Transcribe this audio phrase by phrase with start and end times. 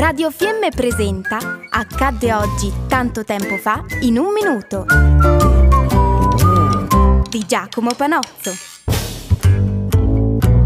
[0.00, 1.36] Radio Fiemme presenta
[1.68, 4.86] Accadde oggi tanto tempo fa in un minuto
[7.28, 8.50] di Giacomo Panozzo.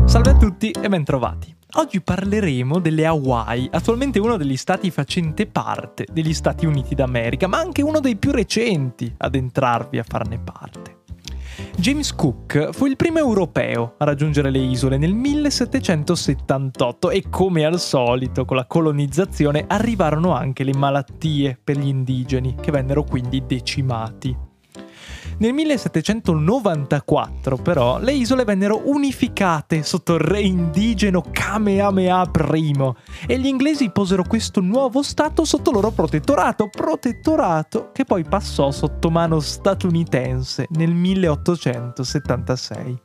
[0.04, 1.52] Salve a tutti e bentrovati.
[1.78, 7.58] Oggi parleremo delle Hawaii, attualmente uno degli stati facente parte degli Stati Uniti d'America, ma
[7.58, 10.93] anche uno dei più recenti ad entrarvi a farne parte.
[11.76, 17.78] James Cook fu il primo europeo a raggiungere le isole nel 1778 e come al
[17.78, 24.52] solito con la colonizzazione arrivarono anche le malattie per gli indigeni che vennero quindi decimati.
[25.38, 32.92] Nel 1794 però le isole vennero unificate sotto il re indigeno Kamehameha I
[33.26, 39.10] e gli inglesi posero questo nuovo stato sotto loro protettorato, protettorato che poi passò sotto
[39.10, 43.03] mano statunitense nel 1876.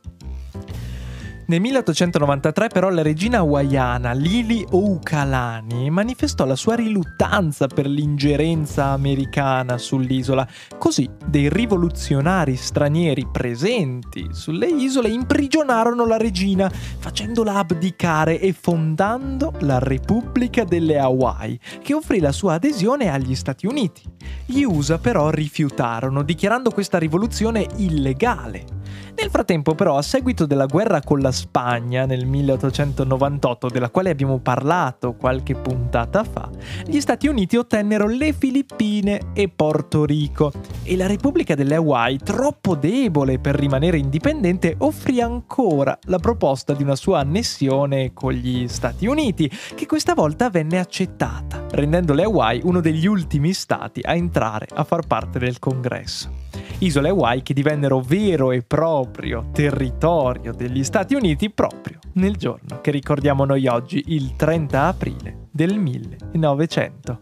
[1.50, 9.76] Nel 1893 però la regina hawaiana Lili Oukalani manifestò la sua riluttanza per l'ingerenza americana
[9.76, 10.46] sull'isola,
[10.78, 19.80] così dei rivoluzionari stranieri presenti sulle isole imprigionarono la regina, facendola abdicare e fondando la
[19.80, 24.02] Repubblica delle Hawaii, che offrì la sua adesione agli Stati Uniti.
[24.46, 28.78] Gli USA però rifiutarono, dichiarando questa rivoluzione illegale.
[29.20, 34.38] Nel frattempo però, a seguito della guerra con la Spagna nel 1898, della quale abbiamo
[34.38, 36.48] parlato qualche puntata fa,
[36.86, 40.52] gli Stati Uniti ottennero le Filippine e Porto Rico.
[40.82, 46.82] E la Repubblica delle Hawaii, troppo debole per rimanere indipendente, offrì ancora la proposta di
[46.82, 52.62] una sua annessione con gli Stati Uniti, che questa volta venne accettata, rendendo le Hawaii
[52.64, 56.48] uno degli ultimi stati a entrare a far parte del Congresso
[56.80, 62.90] isole Hawaii che divennero vero e proprio territorio degli Stati Uniti proprio nel giorno che
[62.90, 67.18] ricordiamo noi oggi, il 30 aprile del 1900.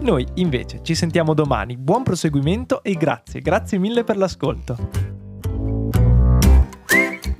[0.00, 4.76] Noi invece ci sentiamo domani, buon proseguimento e grazie, grazie mille per l'ascolto.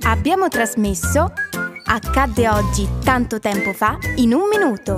[0.01, 1.31] Abbiamo trasmesso
[1.87, 4.97] Accadde oggi tanto tempo fa in un minuto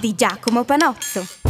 [0.00, 1.49] di Giacomo Panozzo.